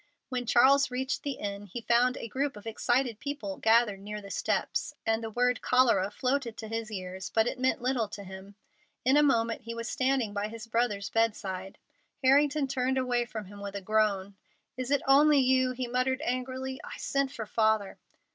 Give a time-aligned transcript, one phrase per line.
[0.29, 4.31] When Charles reached the inn he found a group of excited people gathered near the
[4.31, 8.55] steps, and the word "cholera" floated to his ears, but it meant little to him.
[9.05, 11.77] In a moment he was standing by his brother's bedside.
[12.23, 14.33] Harrington turned away from him with a groan.
[14.75, 16.81] "Is it only you?" he muttered angrily.
[16.83, 17.99] "I sent for Father."